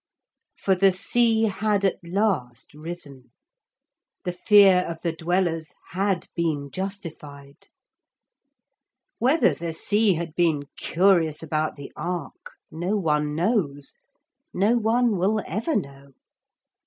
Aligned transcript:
For 0.57 0.73
the 0.73 0.91
sea 0.91 1.43
had 1.43 1.85
at 1.85 1.99
last 2.03 2.73
risen. 2.73 3.31
The 4.23 4.31
fear 4.31 4.83
of 4.89 5.03
the 5.03 5.11
Dwellers 5.11 5.75
had 5.89 6.25
been 6.35 6.71
justified. 6.71 7.67
Whether 9.19 9.53
the 9.53 9.73
sea 9.73 10.15
had 10.15 10.33
been 10.33 10.63
curious 10.75 11.43
about 11.43 11.75
the 11.75 11.93
ark 11.95 12.53
no 12.71 12.97
one 12.97 13.35
knows, 13.35 13.93
no 14.55 14.75
one 14.75 15.19
will 15.19 15.43
ever 15.45 15.75
know. 15.75 16.13